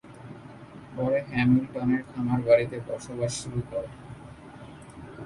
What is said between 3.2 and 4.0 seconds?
শুরু করে।